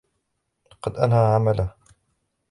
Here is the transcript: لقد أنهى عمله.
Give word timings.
لقد 0.71 0.95
أنهى 0.97 1.17
عمله. 1.19 1.73